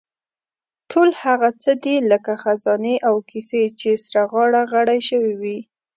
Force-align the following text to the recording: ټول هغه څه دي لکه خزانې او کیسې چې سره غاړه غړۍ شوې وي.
ټول 0.91 1.09
هغه 1.23 1.49
څه 1.61 1.71
دي 1.83 1.95
لکه 2.11 2.31
خزانې 2.43 2.95
او 3.07 3.15
کیسې 3.29 3.63
چې 3.79 3.89
سره 4.03 4.21
غاړه 4.31 4.61
غړۍ 4.71 4.99
شوې 5.09 5.33
وي. 5.41 5.57